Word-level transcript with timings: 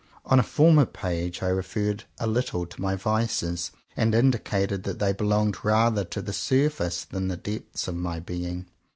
On 0.25 0.39
a 0.39 0.41
former 0.41 0.87
page 0.87 1.43
I 1.43 1.49
referred 1.49 2.05
a 2.19 2.25
little 2.25 2.65
to 2.65 2.81
my 2.81 2.95
vices, 2.95 3.69
and 3.95 4.15
indicated 4.15 4.81
that 4.81 4.97
they 4.97 5.13
belonged 5.13 5.63
rather 5.63 6.03
to 6.05 6.23
the 6.23 6.33
surface 6.33 7.03
than 7.05 7.27
to 7.29 7.35
the 7.35 7.57
depths 7.57 7.87
of 7.87 7.93
my 7.95 8.19
being. 8.19 8.65